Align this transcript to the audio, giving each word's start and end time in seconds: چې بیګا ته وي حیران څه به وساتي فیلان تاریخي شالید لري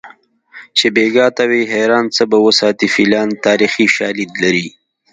چې 0.77 0.85
بیګا 0.95 1.27
ته 1.37 1.43
وي 1.49 1.63
حیران 1.73 2.05
څه 2.15 2.23
به 2.31 2.37
وساتي 2.47 2.87
فیلان 2.95 3.29
تاریخي 3.45 3.87
شالید 3.95 4.31
لري 4.43 4.67